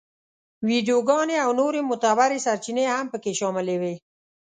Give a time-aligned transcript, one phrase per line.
[0.67, 3.93] ویډیوګانې او نورې معتبرې سرچینې هم په کې شاملې وې.